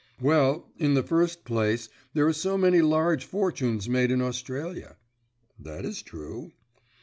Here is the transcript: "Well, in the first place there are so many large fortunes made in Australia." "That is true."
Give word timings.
"Well, 0.19 0.71
in 0.79 0.95
the 0.95 1.03
first 1.03 1.45
place 1.45 1.87
there 2.15 2.25
are 2.25 2.33
so 2.33 2.57
many 2.57 2.81
large 2.81 3.23
fortunes 3.23 3.87
made 3.87 4.09
in 4.09 4.19
Australia." 4.19 4.97
"That 5.59 5.85
is 5.85 6.01
true." 6.01 6.53